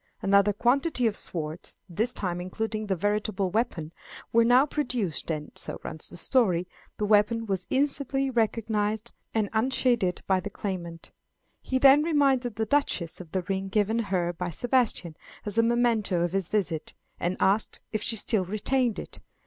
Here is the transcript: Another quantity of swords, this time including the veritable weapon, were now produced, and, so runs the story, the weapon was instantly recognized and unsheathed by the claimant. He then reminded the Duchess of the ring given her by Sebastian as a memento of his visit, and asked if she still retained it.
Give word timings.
Another 0.23 0.51
quantity 0.51 1.05
of 1.05 1.15
swords, 1.15 1.77
this 1.87 2.11
time 2.11 2.41
including 2.41 2.87
the 2.87 2.95
veritable 2.95 3.51
weapon, 3.51 3.91
were 4.33 4.43
now 4.43 4.65
produced, 4.65 5.29
and, 5.29 5.51
so 5.55 5.79
runs 5.83 6.09
the 6.09 6.17
story, 6.17 6.67
the 6.97 7.05
weapon 7.05 7.45
was 7.45 7.67
instantly 7.69 8.27
recognized 8.31 9.13
and 9.35 9.47
unsheathed 9.53 10.23
by 10.25 10.39
the 10.39 10.49
claimant. 10.49 11.11
He 11.61 11.77
then 11.77 12.01
reminded 12.01 12.55
the 12.55 12.65
Duchess 12.65 13.21
of 13.21 13.31
the 13.31 13.43
ring 13.43 13.67
given 13.67 13.99
her 14.09 14.33
by 14.33 14.49
Sebastian 14.49 15.15
as 15.45 15.59
a 15.59 15.61
memento 15.61 16.21
of 16.21 16.31
his 16.31 16.47
visit, 16.47 16.95
and 17.19 17.37
asked 17.39 17.79
if 17.91 18.01
she 18.01 18.15
still 18.15 18.43
retained 18.45 18.97
it. 18.97 19.19